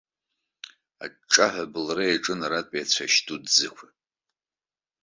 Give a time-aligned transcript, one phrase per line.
[1.03, 3.85] Аҿҿаҳәа абылра иаҿын аратәи ацәашь дуӡӡақәа.